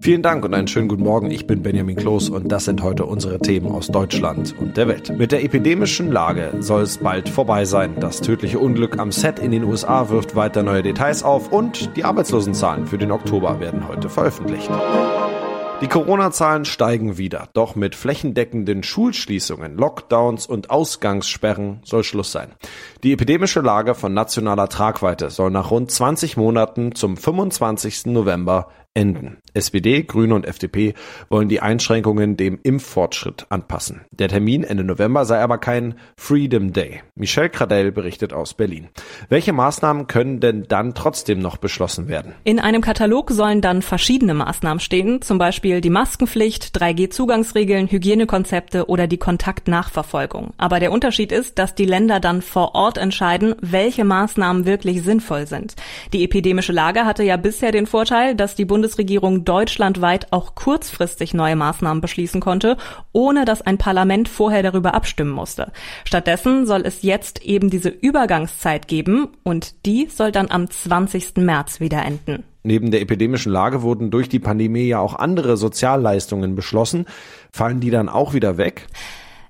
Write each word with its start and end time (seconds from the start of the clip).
Vielen 0.00 0.22
Dank 0.22 0.44
und 0.44 0.54
einen 0.54 0.68
schönen 0.68 0.88
guten 0.88 1.02
Morgen. 1.02 1.30
Ich 1.30 1.46
bin 1.46 1.62
Benjamin 1.62 1.96
Kloß 1.96 2.30
und 2.30 2.52
das 2.52 2.66
sind 2.66 2.82
heute 2.82 3.04
unsere 3.04 3.40
Themen 3.40 3.72
aus 3.72 3.88
Deutschland 3.88 4.54
und 4.58 4.76
der 4.76 4.86
Welt. 4.86 5.16
Mit 5.18 5.32
der 5.32 5.42
epidemischen 5.42 6.12
Lage 6.12 6.52
soll 6.60 6.82
es 6.82 6.98
bald 6.98 7.28
vorbei 7.28 7.64
sein. 7.64 7.96
Das 7.98 8.20
tödliche 8.20 8.58
Unglück 8.60 8.98
am 8.98 9.10
Set 9.10 9.38
in 9.38 9.50
den 9.50 9.64
USA 9.64 10.08
wirft 10.08 10.36
weiter 10.36 10.62
neue 10.62 10.82
Details 10.82 11.22
auf 11.22 11.50
und 11.50 11.96
die 11.96 12.04
Arbeitslosenzahlen 12.04 12.86
für 12.86 12.98
den 12.98 13.10
Oktober 13.10 13.60
werden 13.60 13.88
heute 13.88 14.08
veröffentlicht. 14.08 14.70
Die 15.80 15.86
Corona-Zahlen 15.86 16.64
steigen 16.64 17.18
wieder, 17.18 17.48
doch 17.52 17.76
mit 17.76 17.94
flächendeckenden 17.94 18.82
Schulschließungen, 18.82 19.76
Lockdowns 19.76 20.46
und 20.46 20.70
Ausgangssperren 20.70 21.80
soll 21.84 22.02
Schluss 22.02 22.32
sein. 22.32 22.50
Die 23.04 23.12
epidemische 23.12 23.60
Lage 23.60 23.94
von 23.94 24.12
nationaler 24.12 24.68
Tragweite 24.68 25.30
soll 25.30 25.52
nach 25.52 25.70
rund 25.70 25.92
20 25.92 26.36
Monaten 26.36 26.96
zum 26.96 27.16
25. 27.16 28.06
November 28.06 28.70
enden. 28.94 29.38
SPD, 29.54 30.02
Grüne 30.02 30.34
und 30.34 30.46
FDP 30.46 30.94
wollen 31.28 31.48
die 31.48 31.60
Einschränkungen 31.60 32.36
dem 32.36 32.58
Impffortschritt 32.62 33.46
anpassen. 33.48 34.02
Der 34.10 34.28
Termin 34.28 34.64
Ende 34.64 34.84
November 34.84 35.24
sei 35.24 35.40
aber 35.40 35.58
kein 35.58 35.94
Freedom 36.16 36.72
Day. 36.72 37.02
Michelle 37.14 37.50
Cradell 37.50 37.92
berichtet 37.92 38.32
aus 38.32 38.54
Berlin. 38.54 38.88
Welche 39.28 39.52
Maßnahmen 39.52 40.06
können 40.06 40.40
denn 40.40 40.64
dann 40.68 40.94
trotzdem 40.94 41.38
noch 41.38 41.56
beschlossen 41.56 42.08
werden? 42.08 42.34
In 42.44 42.60
einem 42.60 42.82
Katalog 42.82 43.30
sollen 43.30 43.60
dann 43.60 43.82
verschiedene 43.82 44.34
Maßnahmen 44.34 44.80
stehen, 44.80 45.22
zum 45.22 45.38
Beispiel 45.38 45.80
die 45.80 45.90
Maskenpflicht, 45.90 46.76
3G-Zugangsregeln, 46.78 47.88
Hygienekonzepte 47.88 48.86
oder 48.86 49.06
die 49.06 49.18
Kontaktnachverfolgung. 49.18 50.52
Aber 50.56 50.80
der 50.80 50.92
Unterschied 50.92 51.32
ist, 51.32 51.58
dass 51.58 51.74
die 51.74 51.86
Länder 51.86 52.20
dann 52.20 52.42
vor 52.42 52.74
Ort 52.74 52.98
entscheiden, 52.98 53.54
welche 53.60 54.04
Maßnahmen 54.04 54.66
wirklich 54.66 55.02
sinnvoll 55.02 55.46
sind. 55.46 55.74
Die 56.12 56.24
epidemische 56.24 56.72
Lage 56.72 57.04
hatte 57.04 57.22
ja 57.22 57.36
bisher 57.36 57.72
den 57.72 57.86
Vorteil, 57.86 58.34
dass 58.34 58.54
die 58.54 58.64
Bundesregierung 58.78 59.44
deutschlandweit 59.44 60.32
auch 60.32 60.54
kurzfristig 60.54 61.34
neue 61.34 61.56
Maßnahmen 61.56 62.00
beschließen 62.00 62.40
konnte, 62.40 62.76
ohne 63.10 63.44
dass 63.44 63.60
ein 63.60 63.76
Parlament 63.76 64.28
vorher 64.28 64.62
darüber 64.62 64.94
abstimmen 64.94 65.32
musste. 65.32 65.72
Stattdessen 66.04 66.64
soll 66.64 66.82
es 66.82 67.02
jetzt 67.02 67.42
eben 67.42 67.70
diese 67.70 67.88
Übergangszeit 67.88 68.86
geben 68.86 69.30
und 69.42 69.84
die 69.84 70.06
soll 70.06 70.30
dann 70.30 70.48
am 70.48 70.70
20. 70.70 71.38
März 71.38 71.80
wieder 71.80 72.04
enden. 72.04 72.44
Neben 72.62 72.92
der 72.92 73.00
epidemischen 73.00 73.50
Lage 73.50 73.82
wurden 73.82 74.12
durch 74.12 74.28
die 74.28 74.38
Pandemie 74.38 74.86
ja 74.86 75.00
auch 75.00 75.16
andere 75.16 75.56
Sozialleistungen 75.56 76.54
beschlossen. 76.54 77.06
Fallen 77.50 77.80
die 77.80 77.90
dann 77.90 78.08
auch 78.08 78.32
wieder 78.32 78.58
weg? 78.58 78.86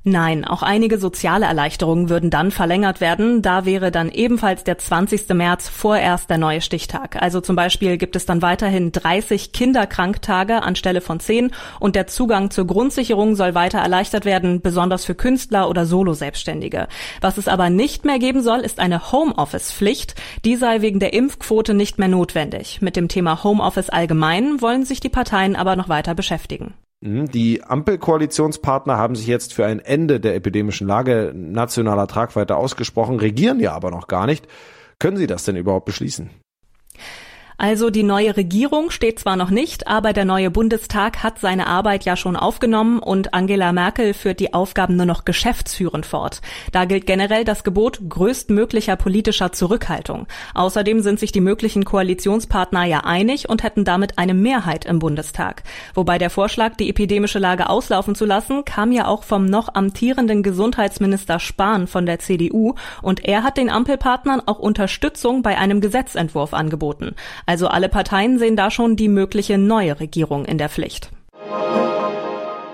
Nein, 0.04 0.44
auch 0.44 0.62
einige 0.62 0.98
soziale 0.98 1.47
Erleichterungen 1.47 2.09
würden 2.09 2.31
dann 2.31 2.50
verlängert 2.50 3.00
werden. 3.00 3.42
Da 3.42 3.64
wäre 3.64 3.91
dann 3.91 4.10
ebenfalls 4.10 4.64
der 4.64 4.78
20. 4.78 5.28
März 5.31 5.69
vorerst 5.69 6.31
der 6.31 6.38
neue 6.38 6.60
Stichtag. 6.60 7.20
Also 7.20 7.41
zum 7.41 7.56
Beispiel 7.56 7.98
gibt 7.98 8.14
es 8.14 8.25
dann 8.25 8.41
weiterhin 8.41 8.92
30 8.92 9.53
Kinderkranktage 9.53 10.62
anstelle 10.62 11.00
von 11.00 11.19
10 11.19 11.50
und 11.81 11.97
der 11.97 12.06
Zugang 12.06 12.50
zur 12.50 12.66
Grundsicherung 12.66 13.34
soll 13.34 13.54
weiter 13.54 13.78
erleichtert 13.78 14.25
werden, 14.25 14.60
besonders 14.60 15.04
für 15.04 15.14
Künstler 15.14 15.69
oder 15.69 15.84
Solo-Selbstständige. 15.84 16.87
Was 17.20 17.37
es 17.37 17.48
aber 17.48 17.69
nicht 17.69 18.04
mehr 18.04 18.19
geben 18.19 18.42
soll, 18.42 18.60
ist 18.60 18.78
eine 18.78 19.10
Homeoffice-Pflicht. 19.12 20.14
Die 20.44 20.56
sei 20.56 20.81
wegen 20.81 21.00
der 21.00 21.12
Impfquote 21.12 21.75
nicht 21.75 21.98
mehr 21.98 22.08
notwendig. 22.08 22.81
Mit 22.81 22.97
dem 22.97 23.08
Thema 23.08 23.42
Homeoffice 23.42 23.91
allgemein 23.91 24.60
wollen 24.60 24.84
sich 24.84 25.00
die 25.00 25.08
Parteien 25.08 25.56
aber 25.56 25.75
noch 25.75 25.88
weiter 25.88 26.14
beschäftigen. 26.14 26.75
Mhm, 27.00 27.31
die 27.31 27.62
Ampelkoalitionspartner 27.62 28.97
haben 28.97 29.14
sich 29.14 29.26
jetzt 29.26 29.54
für 29.54 29.64
ein 29.66 29.78
Ende 29.78 30.20
der 30.20 30.34
epidemischen 30.34 30.86
Lage 30.86 31.32
nationaler 31.34 32.06
Tragweite 32.06 32.56
ausgesprochen, 32.56 33.19
regieren 33.19 33.60
ja 33.60 33.72
aber 33.72 33.91
noch 33.91 34.09
gar 34.09 34.26
nicht. 34.26 34.47
Können 34.98 35.16
Sie 35.16 35.28
das 35.28 35.44
denn 35.44 35.56
überhaupt 35.56 35.87
beschließen? 35.87 36.31
Also 37.60 37.91
die 37.91 38.04
neue 38.04 38.36
Regierung 38.36 38.92
steht 38.92 39.19
zwar 39.19 39.34
noch 39.34 39.50
nicht, 39.50 39.88
aber 39.88 40.12
der 40.12 40.24
neue 40.24 40.48
Bundestag 40.48 41.24
hat 41.24 41.41
seine 41.41 41.66
Arbeit 41.66 42.04
ja 42.04 42.14
schon 42.14 42.36
aufgenommen 42.36 43.00
und 43.00 43.34
Angela 43.34 43.72
Merkel 43.72 44.14
führt 44.14 44.38
die 44.38 44.55
Aufgaben 44.55 44.94
nur 44.94 45.06
noch 45.06 45.25
geschäftsführend 45.25 46.06
fort. 46.06 46.40
Da 46.70 46.84
gilt 46.84 47.05
generell 47.05 47.44
das 47.44 47.64
Gebot 47.64 47.99
größtmöglicher 48.08 48.94
politischer 48.94 49.50
Zurückhaltung. 49.50 50.28
Außerdem 50.55 51.00
sind 51.00 51.19
sich 51.19 51.32
die 51.32 51.40
möglichen 51.40 51.84
Koalitionspartner 51.84 52.84
ja 52.84 53.00
einig 53.00 53.49
und 53.49 53.64
hätten 53.64 53.84
damit 53.84 54.19
eine 54.19 54.34
Mehrheit 54.34 54.84
im 54.84 55.00
Bundestag. 55.00 55.64
Wobei 55.94 56.19
der 56.19 56.31
Vorschlag, 56.31 56.76
die 56.76 56.88
epidemische 56.88 57.40
Lage 57.40 57.69
auslaufen 57.69 58.14
zu 58.14 58.25
lassen, 58.25 58.66
kam 58.66 58.93
ja 58.93 59.08
auch 59.08 59.25
vom 59.25 59.46
noch 59.46 59.75
amtierenden 59.75 60.44
Gesundheitsminister 60.44 61.40
Spahn 61.40 61.88
von 61.88 62.06
der 62.06 62.20
CDU 62.20 62.76
und 63.02 63.25
er 63.25 63.43
hat 63.43 63.56
den 63.56 63.69
Ampelpartnern 63.69 64.43
auch 64.46 64.60
Unterstützung 64.60 65.43
bei 65.43 65.58
einem 65.58 65.81
Gesetzentwurf 65.81 66.55
angeboten. 66.55 67.16
Also 67.48 67.66
alle 67.68 67.88
Parteien 67.88 68.38
sehen 68.38 68.56
da 68.56 68.70
schon 68.70 68.94
die 68.94 69.08
mögliche 69.08 69.56
neue 69.56 70.00
Regierung 70.00 70.44
in 70.44 70.58
der 70.58 70.68
Pflicht. 70.68 71.10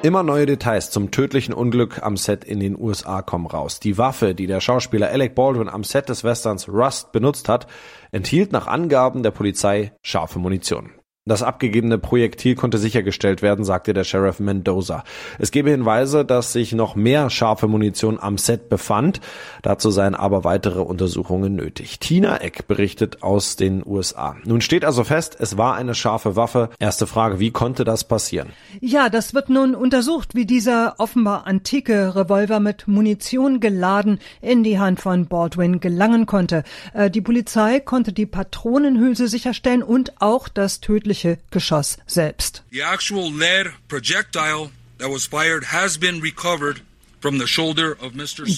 Immer 0.03 0.25
neue 0.25 0.47
Details 0.47 0.91
zum 0.91 1.13
tödlichen 1.13 1.55
Unglück 1.55 2.03
am 2.03 2.17
Set 2.17 2.43
in 2.43 2.59
den 2.59 2.77
USA 2.77 3.23
kommen 3.23 3.47
raus. 3.47 3.79
Die 3.79 3.99
Waffe, 3.99 4.35
die 4.35 4.49
der 4.49 4.61
Schauspieler 4.61 5.11
Alec 5.11 5.37
Baldwin 5.37 5.69
am 5.69 5.85
Set 5.85 6.09
des 6.09 6.25
Westerns 6.25 6.69
Rust 6.69 7.13
benutzt 7.13 7.49
hat, 7.49 7.69
enthielt 8.11 8.51
nach 8.51 8.67
Angaben 8.67 9.23
der 9.23 9.31
Polizei 9.31 9.93
scharfe 10.03 10.41
Munition. 10.41 10.91
Das 11.27 11.43
abgegebene 11.43 11.97
Projektil 11.97 12.55
konnte 12.55 12.77
sichergestellt 12.77 13.41
werden, 13.41 13.65
sagte 13.65 13.95
der 13.95 14.05
Sheriff 14.05 14.41
Mendoza. 14.41 15.05
Es 15.39 15.53
gebe 15.53 15.71
Hinweise, 15.71 16.23
dass 16.23 16.53
sich 16.53 16.73
noch 16.75 16.97
mehr 16.97 17.31
scharfe 17.31 17.67
Munition 17.67 18.19
am 18.21 18.37
Set 18.37 18.69
befand. 18.69 19.23
Dazu 19.63 19.91
seien 19.91 20.15
aber 20.15 20.45
weitere 20.45 20.81
Untersuchungen 20.81 21.55
nötig. 21.55 21.99
Tina 21.99 22.43
Eck 22.43 22.69
berichtet 22.69 23.23
aus 23.23 23.57
den 23.57 23.83
USA. 23.87 24.37
Nun 24.45 24.61
steht 24.61 24.85
also 24.85 25.03
fest, 25.03 25.39
es 25.41 25.57
war 25.57 25.77
eine 25.77 25.95
scharfe 25.95 26.37
Waffe. 26.37 26.69
Erste 26.79 27.07
Frage, 27.07 27.41
wie 27.41 27.53
konnte 27.53 27.85
das 27.85 28.05
passieren? 28.05 28.51
Ja, 28.83 29.09
das 29.09 29.33
wird 29.33 29.49
nun 29.49 29.75
untersucht, 29.75 30.35
wie 30.35 30.45
dieser 30.45 30.97
offenbar 30.99 31.47
antike 31.47 32.15
Revolver 32.17 32.61
mit 32.61 32.87
Munition 32.87 33.61
geladen 33.61 34.19
in 34.43 34.63
die 34.63 34.79
Hand 34.79 35.01
von 35.01 35.25
Baldwin 35.25 35.81
gelangen 35.81 36.27
konnte. 36.27 36.65
Äh, 36.93 37.09
die 37.11 37.23
Polizei 37.23 37.81
konnte 37.81 38.13
die 38.13 38.27
Patronenhülse 38.27 39.27
sicherstellen 39.27 39.83
und 39.83 40.21
auch 40.21 40.49
das 40.49 40.81
tödliche 40.81 41.14
tödliche 41.15 41.39
Geschoss 41.51 41.99
selbst. 42.07 42.63
The 42.71 42.83
actual 42.83 43.31
lead 43.33 43.73
projectile 43.89 44.71
that 44.99 45.11
was 45.11 45.27
fired 45.27 45.73
has 45.73 45.99
been 45.99 46.21
recovered 46.21 46.83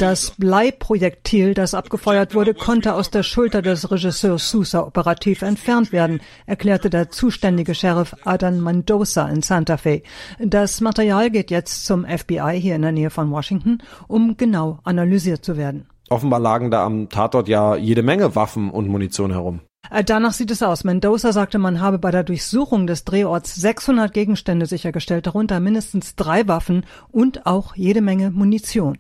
das 0.00 0.32
Bleiprojektil, 0.38 1.55
das 1.55 1.73
abgefeuert 1.73 2.35
wurde, 2.35 2.53
konnte 2.53 2.94
aus 2.94 3.11
der 3.11 3.23
Schulter 3.23 3.62
des 3.62 3.93
Regisseurs 3.93 4.50
Sousa 4.50 4.82
operativ 4.82 5.43
entfernt 5.43 5.93
werden, 5.93 6.20
erklärte 6.47 6.91
der 6.91 7.08
zuständige 7.08 7.76
Sheriff 7.76 8.17
Adam 8.25 8.64
Mendoza 8.64 9.29
in 9.29 9.43
Santa 9.43 9.76
Fe. 9.76 10.02
Das 10.41 10.81
Material 10.81 11.31
geht 11.31 11.52
jetzt 11.52 11.87
zum 11.87 12.05
FBI 12.05 12.59
hier 12.61 12.75
in 12.75 12.82
der 12.82 12.91
Nähe 12.91 13.11
von 13.11 13.31
Washington, 13.31 13.79
um 14.09 14.37
genau 14.37 14.81
analysiert 14.82 15.44
zu 15.44 15.56
werden. 15.56 15.87
Offenbar 16.09 16.41
lagen 16.41 16.73
da 16.73 16.85
am 16.85 17.09
Tatort 17.09 17.47
ja 17.47 17.76
jede 17.76 18.02
Menge 18.02 18.35
Waffen 18.35 18.70
und 18.70 18.88
Munition 18.88 19.31
herum. 19.31 19.61
Äh, 19.91 20.05
danach 20.05 20.33
sieht 20.33 20.50
es 20.50 20.62
aus. 20.62 20.85
Mendoza 20.85 21.33
sagte, 21.33 21.59
man 21.59 21.81
habe 21.81 21.99
bei 21.99 22.11
der 22.11 22.25
Durchsuchung 22.25 22.87
des 22.87 23.05
Drehorts 23.05 23.55
600 23.55 24.12
Gegenstände 24.12 24.67
sichergestellt, 24.67 25.27
darunter 25.27 25.61
mindestens 25.61 26.15
drei 26.17 26.47
Waffen 26.49 26.85
und 27.11 27.47
auch 27.47 27.75
jede 27.77 28.00
Menge 28.00 28.31
Munition. 28.31 28.99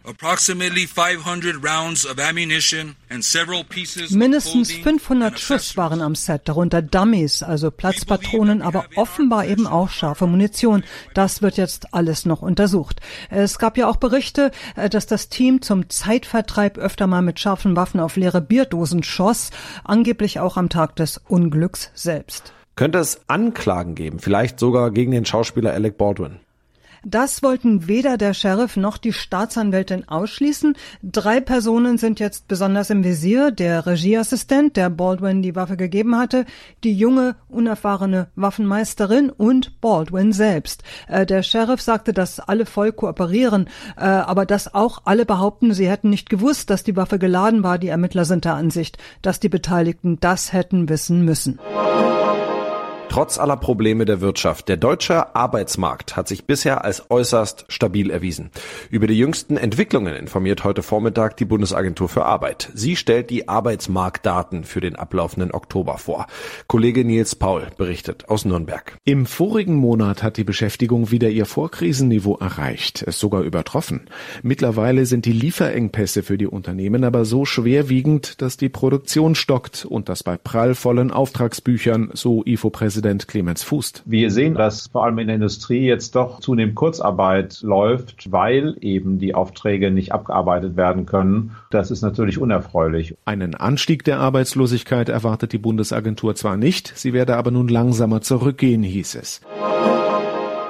Mindestens 4.10 4.72
500 4.72 5.38
Schuss 5.38 5.76
waren 5.76 6.00
am 6.00 6.14
Set, 6.14 6.42
darunter 6.44 6.82
Dummies, 6.82 7.42
also 7.42 7.70
Platzpatronen, 7.70 8.62
aber 8.62 8.86
offenbar 8.96 9.46
eben 9.46 9.66
auch 9.66 9.90
scharfe 9.90 10.26
Munition. 10.26 10.84
Das 11.14 11.42
wird 11.42 11.56
jetzt 11.56 11.94
alles 11.94 12.26
noch 12.26 12.42
untersucht. 12.42 13.00
Es 13.30 13.58
gab 13.58 13.76
ja 13.76 13.88
auch 13.88 13.96
Berichte, 13.96 14.50
äh, 14.76 14.88
dass 14.88 15.06
das 15.06 15.28
Team 15.28 15.62
zum 15.62 15.88
Zeitvertreib 15.88 16.78
öfter 16.78 17.06
mal 17.06 17.22
mit 17.22 17.40
scharfen 17.40 17.76
Waffen 17.76 18.00
auf 18.00 18.16
leere 18.16 18.40
Bierdosen 18.40 19.02
schoss, 19.02 19.50
angeblich 19.84 20.40
auch 20.40 20.56
am 20.56 20.68
Tag 20.76 20.94
des 20.96 21.16
Unglücks 21.26 21.90
selbst. 21.94 22.52
Könnte 22.74 22.98
es 22.98 23.22
Anklagen 23.28 23.94
geben, 23.94 24.18
vielleicht 24.18 24.60
sogar 24.60 24.90
gegen 24.90 25.10
den 25.10 25.24
Schauspieler 25.24 25.72
Alec 25.72 25.96
Baldwin? 25.96 26.40
Das 27.04 27.42
wollten 27.42 27.88
weder 27.88 28.16
der 28.16 28.34
Sheriff 28.34 28.76
noch 28.76 28.98
die 28.98 29.12
Staatsanwältin 29.12 30.08
ausschließen. 30.08 30.76
Drei 31.02 31.40
Personen 31.40 31.98
sind 31.98 32.20
jetzt 32.20 32.48
besonders 32.48 32.90
im 32.90 33.04
Visier. 33.04 33.50
Der 33.50 33.86
Regieassistent, 33.86 34.76
der 34.76 34.90
Baldwin 34.90 35.42
die 35.42 35.54
Waffe 35.54 35.76
gegeben 35.76 36.16
hatte, 36.16 36.44
die 36.84 36.96
junge, 36.96 37.36
unerfahrene 37.48 38.28
Waffenmeisterin 38.34 39.30
und 39.30 39.80
Baldwin 39.80 40.32
selbst. 40.32 40.82
Äh, 41.08 41.26
der 41.26 41.42
Sheriff 41.42 41.80
sagte, 41.80 42.12
dass 42.12 42.40
alle 42.40 42.66
voll 42.66 42.92
kooperieren, 42.92 43.68
äh, 43.96 44.04
aber 44.04 44.46
dass 44.46 44.74
auch 44.74 45.02
alle 45.04 45.26
behaupten, 45.26 45.74
sie 45.74 45.88
hätten 45.88 46.10
nicht 46.10 46.30
gewusst, 46.30 46.70
dass 46.70 46.84
die 46.84 46.96
Waffe 46.96 47.18
geladen 47.18 47.62
war. 47.62 47.78
Die 47.78 47.88
Ermittler 47.88 48.24
sind 48.24 48.44
der 48.44 48.54
Ansicht, 48.54 48.98
dass 49.22 49.40
die 49.40 49.48
Beteiligten 49.48 50.18
das 50.20 50.52
hätten 50.52 50.88
wissen 50.88 51.24
müssen. 51.24 51.58
Trotz 53.16 53.38
aller 53.38 53.56
Probleme 53.56 54.04
der 54.04 54.20
Wirtschaft, 54.20 54.68
der 54.68 54.76
deutsche 54.76 55.34
Arbeitsmarkt 55.34 56.16
hat 56.16 56.28
sich 56.28 56.44
bisher 56.44 56.84
als 56.84 57.10
äußerst 57.10 57.64
stabil 57.68 58.10
erwiesen. 58.10 58.50
Über 58.90 59.06
die 59.06 59.16
jüngsten 59.16 59.56
Entwicklungen 59.56 60.14
informiert 60.14 60.64
heute 60.64 60.82
Vormittag 60.82 61.38
die 61.38 61.46
Bundesagentur 61.46 62.10
für 62.10 62.26
Arbeit. 62.26 62.68
Sie 62.74 62.94
stellt 62.94 63.30
die 63.30 63.48
Arbeitsmarktdaten 63.48 64.64
für 64.64 64.82
den 64.82 64.96
ablaufenden 64.96 65.52
Oktober 65.52 65.96
vor. 65.96 66.26
Kollege 66.66 67.06
Nils 67.06 67.34
Paul 67.36 67.68
berichtet 67.78 68.28
aus 68.28 68.44
Nürnberg. 68.44 68.98
Im 69.04 69.24
vorigen 69.24 69.76
Monat 69.76 70.22
hat 70.22 70.36
die 70.36 70.44
Beschäftigung 70.44 71.10
wieder 71.10 71.30
ihr 71.30 71.46
Vorkrisenniveau 71.46 72.36
erreicht, 72.36 73.02
es 73.06 73.18
sogar 73.18 73.40
übertroffen. 73.44 74.10
Mittlerweile 74.42 75.06
sind 75.06 75.24
die 75.24 75.32
Lieferengpässe 75.32 76.22
für 76.22 76.36
die 76.36 76.48
Unternehmen 76.48 77.02
aber 77.02 77.24
so 77.24 77.46
schwerwiegend, 77.46 78.42
dass 78.42 78.58
die 78.58 78.68
Produktion 78.68 79.34
stockt 79.34 79.86
und 79.86 80.10
das 80.10 80.22
bei 80.22 80.36
prallvollen 80.36 81.10
Auftragsbüchern, 81.10 82.10
so 82.12 82.44
IFO-Präsident 82.44 83.05
Präsident 83.06 83.28
Clemens 83.28 83.62
Fußt. 83.62 84.02
Wir 84.04 84.32
sehen, 84.32 84.54
dass 84.54 84.88
vor 84.88 85.04
allem 85.04 85.20
in 85.20 85.28
der 85.28 85.36
Industrie 85.36 85.86
jetzt 85.86 86.16
doch 86.16 86.40
zunehmend 86.40 86.74
Kurzarbeit 86.74 87.60
läuft, 87.62 88.32
weil 88.32 88.76
eben 88.80 89.20
die 89.20 89.32
Aufträge 89.32 89.92
nicht 89.92 90.10
abgearbeitet 90.10 90.76
werden 90.76 91.06
können. 91.06 91.52
Das 91.70 91.92
ist 91.92 92.02
natürlich 92.02 92.38
unerfreulich. 92.38 93.14
Einen 93.24 93.54
Anstieg 93.54 94.02
der 94.02 94.18
Arbeitslosigkeit 94.18 95.08
erwartet 95.08 95.52
die 95.52 95.58
Bundesagentur 95.58 96.34
zwar 96.34 96.56
nicht, 96.56 96.92
sie 96.96 97.12
werde 97.12 97.36
aber 97.36 97.52
nun 97.52 97.68
langsamer 97.68 98.22
zurückgehen, 98.22 98.82
hieß 98.82 99.14
es. 99.14 99.40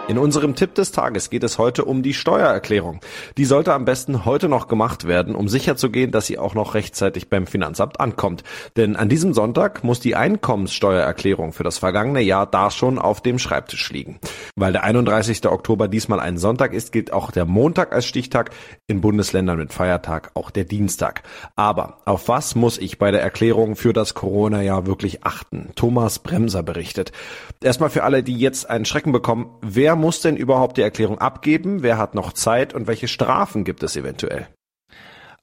In 0.09 0.19
unserem 0.19 0.55
Tipp 0.55 0.77
des 0.77 0.93
Tages 0.93 1.31
geht 1.31 1.43
es 1.43 1.59
heute 1.59 1.85
um 1.85 2.05
die 2.05 2.15
Steuererklärung. 2.15 3.01
Die 3.37 3.45
sollte 3.45 3.75
am 3.75 3.85
besten 3.85 4.25
heute 4.25 4.49
noch 4.49 4.69
gemacht 4.69 5.09
werden, 5.09 5.35
um 5.35 5.49
sicherzugehen, 5.49 6.13
dass 6.13 6.27
sie 6.27 6.39
auch 6.39 6.55
noch 6.55 6.75
rechtzeitig 6.75 7.29
beim 7.29 7.49
Finanzamt 7.49 7.99
ankommt. 7.99 8.45
Denn 8.77 8.95
an 8.95 9.09
diesem 9.09 9.35
Sonntag 9.35 9.83
muss 9.83 9.99
die 9.99 10.15
Einkommenssteuererklärung 10.15 11.53
für 11.53 11.65
das 11.65 11.79
vergangene 11.79 12.21
Jahr 12.21 12.47
da 12.47 12.71
schon 12.71 13.01
auf 13.01 13.21
dem 13.21 13.41
Schreibtisch 13.41 13.91
liegen. 13.91 14.21
Weil 14.55 14.73
der 14.73 14.85
31. 14.85 15.45
Oktober 15.49 15.89
diesmal 15.89 16.21
ein 16.21 16.39
Sonntag 16.39 16.73
ist, 16.73 16.93
gilt 16.93 17.13
auch 17.13 17.33
der 17.33 17.45
Montag 17.45 17.93
als 17.93 18.07
Stichtag, 18.07 18.51
in 18.87 19.01
Bundesländern 19.01 19.59
mit 19.59 19.73
Feiertag 19.73 20.31
auch 20.35 20.53
der 20.53 20.65
Dienstag. 20.65 21.25
Aber 21.57 21.99
auf 22.05 22.29
was 22.29 22.55
muss 22.55 22.79
ich 22.79 23.01
bei 23.01 23.11
der 23.11 23.23
Erklärung 23.23 23.75
für 23.75 23.93
das 23.93 24.15
Corona-Jahr 24.15 24.87
wirklich 24.87 25.25
achten? 25.25 25.71
Thomas 25.75 26.21
Bremser 26.21 26.63
berichtet. 26.63 27.11
Erstmal 27.61 27.91
für 27.91 28.05
alle, 28.05 28.23
die 28.23 28.39
jetzt 28.39 28.71
einen 28.71 28.85
Schrecken 28.85 29.11
bekommen, 29.11 29.51
wer 29.63 29.96
muss 29.97 30.21
denn 30.21 30.37
überhaupt 30.37 30.77
die 30.77 30.83
Erklärung 30.83 31.19
abgeben? 31.19 31.83
Wer 31.83 31.99
hat 31.99 32.15
noch 32.15 32.33
Zeit 32.33 32.75
und 32.75 32.87
welche 32.87 33.09
Strafen 33.09 33.65
gibt 33.65 33.83
es 33.83 33.97
eventuell? 33.97 34.49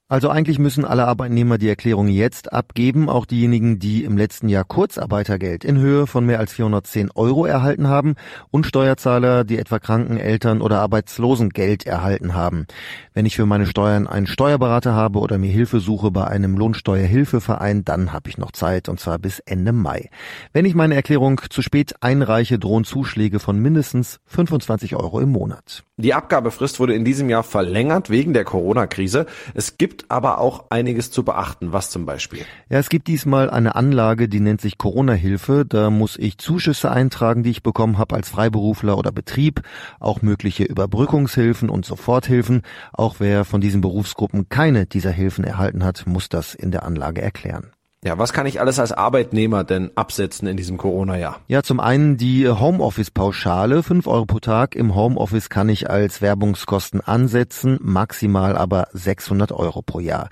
Also 0.06 0.28
eigentlich 0.28 0.58
müssen 0.58 0.84
alle 0.84 1.08
Arbeitnehmer 1.08 1.56
die 1.56 1.68
Erklärung 1.68 2.08
jetzt 2.08 2.52
abgeben, 2.52 3.08
auch 3.08 3.24
diejenigen, 3.24 3.78
die 3.78 4.04
im 4.04 4.18
letzten 4.18 4.50
Jahr 4.50 4.64
Kurzarbeitergeld 4.64 5.64
in 5.64 5.78
Höhe 5.78 6.06
von 6.06 6.26
mehr 6.26 6.40
als 6.40 6.52
410 6.52 7.10
Euro 7.14 7.46
erhalten 7.46 7.88
haben 7.88 8.14
und 8.50 8.66
Steuerzahler, 8.66 9.44
die 9.44 9.56
etwa 9.56 9.78
Kranken, 9.78 10.18
Eltern 10.18 10.60
oder 10.60 10.80
Arbeitslosengeld 10.80 11.86
erhalten 11.86 12.34
haben. 12.34 12.66
Wenn 13.14 13.24
ich 13.24 13.36
für 13.36 13.46
meine 13.46 13.64
Steuern 13.64 14.06
einen 14.06 14.26
Steuerberater 14.26 14.92
habe 14.92 15.20
oder 15.20 15.38
mir 15.38 15.50
Hilfe 15.50 15.80
suche 15.80 16.10
bei 16.10 16.26
einem 16.26 16.58
Lohnsteuerhilfeverein, 16.58 17.86
dann 17.86 18.12
habe 18.12 18.28
ich 18.28 18.36
noch 18.36 18.52
Zeit 18.52 18.90
und 18.90 19.00
zwar 19.00 19.18
bis 19.18 19.38
Ende 19.38 19.72
Mai. 19.72 20.10
Wenn 20.52 20.66
ich 20.66 20.74
meine 20.74 20.96
Erklärung 20.96 21.40
zu 21.48 21.62
spät 21.62 21.94
einreiche, 22.02 22.58
drohen 22.58 22.84
Zuschläge 22.84 23.38
von 23.38 23.58
mindestens 23.58 24.20
25 24.26 24.96
Euro 24.96 25.20
im 25.20 25.30
Monat. 25.30 25.82
Die 25.96 26.12
Abgabefrist 26.12 26.80
wurde 26.80 26.92
in 26.92 27.04
diesem 27.04 27.30
Jahr 27.30 27.44
verlängert 27.44 28.10
wegen 28.10 28.34
der 28.34 28.44
Corona-Krise. 28.44 29.26
Es 29.54 29.78
gibt 29.78 29.93
aber 30.08 30.38
auch 30.38 30.70
einiges 30.70 31.10
zu 31.10 31.24
beachten. 31.24 31.72
Was 31.72 31.90
zum 31.90 32.06
Beispiel? 32.06 32.44
Ja, 32.68 32.78
es 32.78 32.88
gibt 32.88 33.08
diesmal 33.08 33.50
eine 33.50 33.74
Anlage, 33.74 34.28
die 34.28 34.40
nennt 34.40 34.60
sich 34.60 34.78
Corona-Hilfe. 34.78 35.64
Da 35.66 35.90
muss 35.90 36.16
ich 36.16 36.38
Zuschüsse 36.38 36.90
eintragen, 36.90 37.42
die 37.42 37.50
ich 37.50 37.62
bekommen 37.62 37.98
habe 37.98 38.16
als 38.16 38.28
Freiberufler 38.28 38.98
oder 38.98 39.12
Betrieb, 39.12 39.62
auch 40.00 40.22
mögliche 40.22 40.64
Überbrückungshilfen 40.64 41.68
und 41.68 41.84
Soforthilfen. 41.84 42.62
Auch 42.92 43.16
wer 43.18 43.44
von 43.44 43.60
diesen 43.60 43.80
Berufsgruppen 43.80 44.48
keine 44.48 44.86
dieser 44.86 45.10
Hilfen 45.10 45.44
erhalten 45.44 45.84
hat, 45.84 46.06
muss 46.06 46.28
das 46.28 46.54
in 46.54 46.70
der 46.70 46.84
Anlage 46.84 47.22
erklären. 47.22 47.70
Ja, 48.06 48.18
was 48.18 48.34
kann 48.34 48.44
ich 48.44 48.60
alles 48.60 48.78
als 48.78 48.92
Arbeitnehmer 48.92 49.64
denn 49.64 49.90
absetzen 49.94 50.46
in 50.46 50.58
diesem 50.58 50.76
Corona-Jahr? 50.76 51.40
Ja, 51.48 51.62
zum 51.62 51.80
einen 51.80 52.18
die 52.18 52.46
Homeoffice-Pauschale. 52.46 53.82
fünf 53.82 54.06
Euro 54.06 54.26
pro 54.26 54.40
Tag 54.40 54.74
im 54.74 54.94
Homeoffice 54.94 55.48
kann 55.48 55.70
ich 55.70 55.88
als 55.88 56.20
Werbungskosten 56.20 57.00
ansetzen, 57.00 57.78
maximal 57.80 58.58
aber 58.58 58.88
600 58.92 59.52
Euro 59.52 59.80
pro 59.80 60.00
Jahr. 60.00 60.28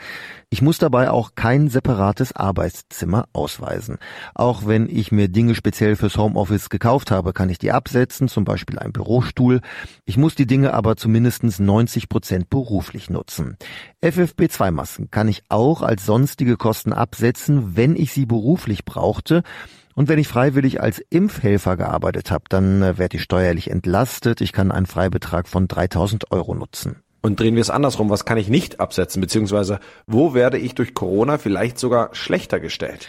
Ich 0.53 0.61
muss 0.61 0.77
dabei 0.77 1.11
auch 1.11 1.31
kein 1.35 1.71
separates 1.71 2.37
Arbeitszimmer 2.37 3.25
ausweisen. 3.33 3.97
Auch 4.35 4.67
wenn 4.67 4.87
ich 4.87 5.11
mir 5.11 5.29
Dinge 5.29 5.55
speziell 5.55 5.97
fürs 5.97 6.19
Homeoffice 6.19 6.69
gekauft 6.69 7.11
habe, 7.11 7.33
kann 7.33 7.49
ich 7.49 7.59
die 7.59 7.73
absetzen, 7.73 8.29
zum 8.29 8.45
Beispiel 8.45 8.79
ein 8.79 8.93
Bürostuhl. 8.93 9.63
Ich 10.05 10.19
muss 10.19 10.35
die 10.35 10.47
Dinge 10.47 10.75
aber 10.75 10.97
zu 10.97 11.09
mindestens 11.09 11.59
90 11.59 12.11
Prozent 12.11 12.51
beruflich 12.51 13.09
nutzen. 13.09 13.57
FFP2-Masken 14.05 15.11
kann 15.11 15.27
ich 15.27 15.43
auch 15.49 15.81
als 15.81 16.05
sonstige 16.05 16.59
Kosten 16.59 16.93
absetzen, 16.93 17.62
wenn 17.65 17.97
ich 17.97 18.13
sie 18.13 18.27
beruflich 18.27 18.85
brauchte. 18.85 19.43
Und 19.95 20.09
wenn 20.09 20.19
ich 20.19 20.29
freiwillig 20.29 20.81
als 20.81 21.01
Impfhelfer 21.11 21.77
gearbeitet 21.77 22.31
habe, 22.31 22.45
dann 22.49 22.83
äh, 22.83 22.99
werde 22.99 23.17
ich 23.17 23.23
steuerlich 23.23 23.71
entlastet. 23.71 24.41
Ich 24.41 24.53
kann 24.53 24.73
einen 24.73 24.87
Freibetrag 24.87 25.49
von 25.49 25.69
3000 25.69 26.33
Euro 26.33 26.55
nutzen. 26.55 26.97
Und 27.21 27.39
drehen 27.39 27.55
wir 27.55 27.61
es 27.61 27.71
andersrum, 27.71 28.11
was 28.11 28.25
kann 28.25 28.37
ich 28.37 28.49
nicht 28.49 28.81
absetzen, 28.81 29.21
beziehungsweise 29.21 29.79
wo 30.07 30.35
werde 30.35 30.59
ich 30.59 30.75
durch 30.75 30.93
Corona 30.93 31.39
vielleicht 31.39 31.79
sogar 31.79 32.13
schlechter 32.15 32.59
gestellt? 32.59 33.09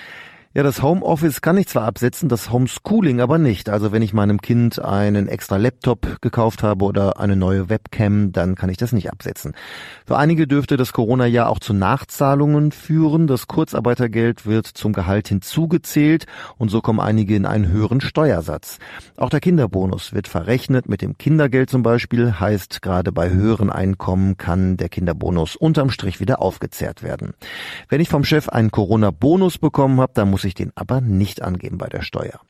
Ja, 0.55 0.61
das 0.61 0.83
Homeoffice 0.83 1.41
kann 1.41 1.57
ich 1.57 1.65
zwar 1.65 1.85
absetzen, 1.85 2.29
das 2.29 2.51
Homeschooling 2.51 3.21
aber 3.21 3.39
nicht. 3.39 3.69
Also 3.71 3.91
wenn 3.91 4.03
ich 4.03 4.13
meinem 4.13 4.39
Kind 4.39 4.77
einen 4.77 5.27
extra 5.27 5.57
Laptop 5.57 6.21
gekauft 6.21 6.61
habe 6.61 6.85
oder 6.85 7.19
eine 7.19 7.35
neue 7.35 7.69
Webcam, 7.69 8.31
dann 8.31 8.53
kann 8.53 8.69
ich 8.69 8.77
das 8.77 8.91
nicht 8.91 9.11
absetzen. 9.11 9.55
Für 10.05 10.15
einige 10.15 10.45
dürfte 10.45 10.77
das 10.77 10.93
Corona-Jahr 10.93 11.49
auch 11.49 11.57
zu 11.57 11.73
Nachzahlungen 11.73 12.71
führen. 12.71 13.25
Das 13.25 13.47
Kurzarbeitergeld 13.47 14.45
wird 14.45 14.67
zum 14.67 14.93
Gehalt 14.93 15.27
hinzugezählt 15.27 16.27
und 16.59 16.69
so 16.69 16.81
kommen 16.81 16.99
einige 16.99 17.35
in 17.35 17.47
einen 17.47 17.69
höheren 17.69 17.99
Steuersatz. 17.99 18.77
Auch 19.17 19.31
der 19.31 19.39
Kinderbonus 19.39 20.13
wird 20.13 20.27
verrechnet 20.27 20.87
mit 20.87 21.01
dem 21.01 21.17
Kindergeld 21.17 21.71
zum 21.71 21.81
Beispiel, 21.81 22.39
heißt 22.39 22.83
gerade 22.83 23.11
bei 23.11 23.31
höheren 23.31 23.71
Einkommen 23.71 24.37
kann 24.37 24.77
der 24.77 24.89
Kinderbonus 24.89 25.55
unterm 25.55 25.89
Strich 25.89 26.19
wieder 26.19 26.43
aufgezehrt 26.43 27.01
werden. 27.01 27.33
Wenn 27.89 28.01
ich 28.01 28.09
vom 28.09 28.23
Chef 28.23 28.49
einen 28.49 28.69
Corona-Bonus 28.69 29.57
bekommen 29.57 29.99
habe, 29.99 30.11
dann 30.13 30.29
muss 30.29 30.42
muss 30.43 30.49
ich 30.49 30.55
den 30.55 30.73
aber 30.75 30.99
nicht 30.99 31.41
angeben 31.41 31.77
bei 31.77 31.87
der 31.87 32.01
Steuer. 32.01 32.41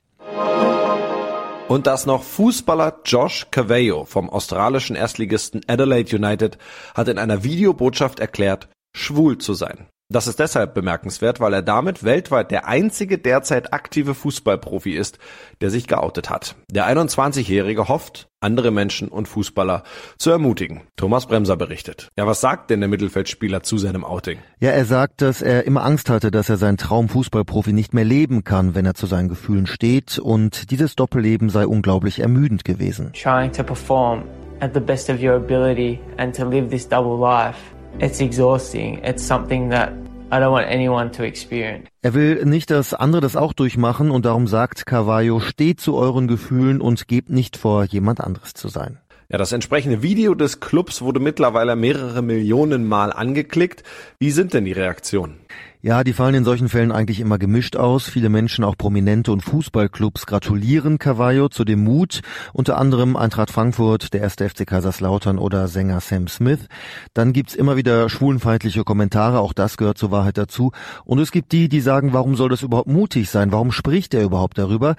Und 1.68 1.86
das 1.86 2.08
noch 2.08 2.24
Fußballer 2.24 3.02
Josh 3.06 3.48
Cavallo 3.52 4.06
vom 4.06 4.32
australischen 4.32 4.96
Erstligisten 4.96 5.62
Adelaide 5.68 6.16
United 6.16 6.58
hat 6.96 7.08
in 7.08 7.20
einer 7.20 7.44
Videobotschaft 7.44 8.20
erklärt, 8.20 8.68
schwul 8.94 9.38
zu 9.38 9.54
sein. 9.54 9.88
Das 10.14 10.28
ist 10.28 10.38
deshalb 10.38 10.76
bemerkenswert, 10.76 11.40
weil 11.40 11.54
er 11.54 11.64
damit 11.64 12.04
weltweit 12.04 12.52
der 12.52 12.68
einzige 12.68 13.18
derzeit 13.18 13.74
aktive 13.74 14.14
Fußballprofi 14.14 14.92
ist, 14.92 15.18
der 15.60 15.72
sich 15.72 15.88
geoutet 15.88 16.30
hat. 16.30 16.56
Der 16.70 16.88
21-Jährige 16.88 17.88
hofft, 17.88 18.28
andere 18.40 18.70
Menschen 18.70 19.08
und 19.08 19.28
Fußballer 19.28 19.82
zu 20.20 20.30
ermutigen. 20.30 20.82
Thomas 20.98 21.26
Bremser 21.26 21.56
berichtet. 21.56 22.10
Ja, 22.16 22.28
was 22.28 22.42
sagt 22.42 22.70
denn 22.70 22.82
der 22.82 22.90
Mittelfeldspieler 22.90 23.64
zu 23.64 23.80
seinem 23.80 24.04
Outing? 24.04 24.38
Ja, 24.60 24.70
er 24.70 24.86
sagt, 24.86 25.24
dass 25.24 25.42
er 25.42 25.66
immer 25.66 25.84
Angst 25.84 26.12
hatte, 26.12 26.30
dass 26.30 26.48
er 26.48 26.58
seinen 26.58 26.78
Traum 26.78 27.10
Fußballprofi 27.10 27.74
nicht 27.74 27.96
mehr 27.96 28.06
leben 28.06 28.44
kann, 28.44 28.76
wenn 28.76 28.86
er 28.86 28.94
zu 28.94 29.08
seinen 29.08 29.30
Gefühlen 29.30 29.66
steht 29.66 30.20
und 30.20 30.70
dieses 30.70 30.96
Doppelleben 30.96 31.50
sei 31.50 31.66
unglaublich 31.66 32.20
ermüdend 32.20 32.66
gewesen. 32.66 33.14
Trying 33.14 33.52
to 33.54 33.64
perform 33.64 34.26
at 34.60 34.76
the 34.76 34.80
best 34.80 35.10
of 35.10 35.24
your 35.24 35.34
ability 35.34 36.00
and 36.18 36.36
to 36.36 36.48
live 36.48 36.70
this 36.70 36.88
double 36.88 37.20
life 37.20 37.73
it's 38.00 38.20
exhausting. 38.20 39.00
It's 39.04 39.26
something 39.26 39.70
that 39.72 39.94
I 40.32 40.40
don't 40.40 40.52
want 40.52 40.68
anyone 40.68 41.12
to 41.12 41.24
experience. 41.24 41.88
Er 42.02 42.14
will 42.14 42.44
nicht, 42.46 42.72
dass 42.72 42.94
andere 42.94 43.22
das 43.22 43.36
auch 43.36 43.54
durchmachen 43.54 44.10
und 44.10 44.26
darum 44.26 44.48
sagt 44.48 44.86
Carvalho, 44.86 45.40
steht 45.40 45.80
zu 45.80 45.96
euren 45.96 46.28
Gefühlen 46.28 46.82
und 46.82 47.08
gebt 47.08 47.30
nicht 47.30 47.56
vor, 47.58 47.84
jemand 47.86 48.20
anderes 48.20 48.54
zu 48.54 48.68
sein. 48.68 49.00
Ja, 49.30 49.38
das 49.38 49.52
entsprechende 49.52 50.02
Video 50.02 50.36
des 50.36 50.60
Clubs 50.60 51.02
wurde 51.02 51.20
mittlerweile 51.20 51.76
mehrere 51.76 52.22
Millionen 52.22 52.88
Mal 52.88 53.12
angeklickt. 53.12 53.84
Wie 54.20 54.32
sind 54.32 54.54
denn 54.54 54.66
die 54.66 54.74
Reaktionen? 54.74 55.38
Ja, 55.86 56.06
die 56.06 56.14
fallen 56.14 56.34
in 56.34 56.46
solchen 56.46 56.70
Fällen 56.70 56.94
eigentlich 56.94 57.20
immer 57.20 57.38
gemischt 57.38 57.76
aus. 57.76 58.08
Viele 58.08 58.30
Menschen, 58.30 58.64
auch 58.64 58.78
Prominente 58.78 59.34
und 59.34 59.42
Fußballclubs 59.42 60.26
gratulieren 60.26 60.98
Cavallo 60.98 61.50
zu 61.50 61.66
dem 61.66 61.84
Mut. 61.84 62.22
Unter 62.54 62.78
anderem 62.78 63.18
Eintracht 63.18 63.52
Frankfurt, 63.52 64.14
der 64.14 64.22
erste 64.22 64.48
FC 64.48 64.66
Kaiserslautern 64.66 65.38
oder 65.38 65.68
Sänger 65.68 66.00
Sam 66.00 66.30
Smith. 66.30 66.70
Dann 67.14 67.34
gibt's 67.34 67.54
immer 67.54 67.76
wieder 67.76 68.08
schwulenfeindliche 68.08 68.86
Kommentare, 68.86 69.42
auch 69.42 69.52
das 69.52 69.76
gehört 69.76 69.98
zur 69.98 70.10
Wahrheit 70.10 70.38
dazu. 70.38 70.72
Und 71.04 71.20
es 71.20 71.34
gibt 71.34 71.52
die, 71.52 71.68
die 71.68 71.82
sagen, 71.82 72.14
warum 72.14 72.38
soll 72.38 72.48
das 72.48 72.62
überhaupt 72.62 72.88
mutig 72.88 73.30
sein? 73.30 73.52
Warum 73.52 73.74
spricht 73.74 74.14
er 74.14 74.24
überhaupt 74.24 74.58
darüber? 74.58 74.96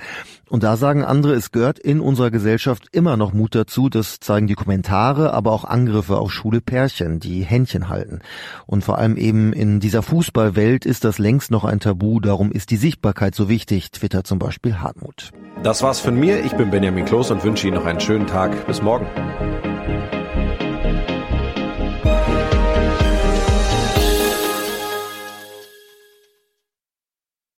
Und 0.51 0.65
da 0.65 0.77
sagen 0.77 1.03
andere, 1.03 1.33
es 1.33 1.51
gehört 1.51 1.79
in 1.79 2.01
unserer 2.01 2.31
Gesellschaft 2.31 2.89
immer 2.93 3.17
noch 3.17 3.33
Mut 3.33 3.55
dazu. 3.55 3.89
Das 3.89 4.21
zeigen 4.21 4.49
die 4.49 4.55
Kommentare, 4.55 5.33
aber 5.33 5.53
auch 5.53 5.65
Angriffe 5.65 6.19
auf 6.19 6.31
schwule 6.31 6.61
Pärchen, 6.61 7.21
die 7.21 7.43
Händchen 7.43 7.89
halten. 7.89 8.21
Und 8.67 8.85
vor 8.85 8.99
allem 8.99 9.17
eben 9.17 9.55
in 9.55 9.81
dieser 9.81 10.03
Fußballwelt 10.03 10.74
Welt 10.75 10.87
ist 10.87 11.05
das 11.05 11.19
längst 11.19 11.53
noch 11.53 11.63
ein 11.63 11.79
Tabu, 11.79 12.19
darum 12.19 12.51
ist 12.51 12.71
die 12.71 12.77
Sichtbarkeit 12.77 13.37
so 13.37 13.49
wichtig, 13.49 13.93
twittert 13.93 14.27
zum 14.27 14.41
Beispiel 14.41 14.81
Hartmut. 14.81 15.31
Das 15.63 15.85
war's 15.85 16.01
von 16.01 16.19
mir, 16.19 16.45
ich 16.45 16.57
bin 16.57 16.73
Benjamin 16.73 17.05
Kloß 17.05 17.31
und 17.31 17.45
wünsche 17.45 17.69
Ihnen 17.69 17.77
noch 17.77 17.87
einen 17.87 18.01
schönen 18.01 18.27
Tag. 18.27 18.67
Bis 18.67 18.83
morgen. 18.83 19.07